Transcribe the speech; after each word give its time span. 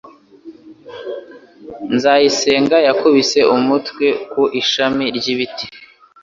Nzayisenga 1.93 2.77
yakubise 2.87 3.39
umutwe 3.55 4.07
ku 4.31 4.43
ishami 4.61 5.05
ry’ibiti. 5.17 5.65